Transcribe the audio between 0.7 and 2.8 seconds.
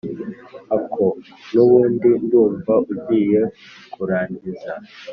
Ako nubundi ndumva